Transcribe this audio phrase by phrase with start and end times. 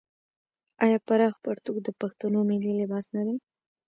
[0.83, 3.35] آیا پراخ پرتوګ د پښتنو ملي لباس نه دی؟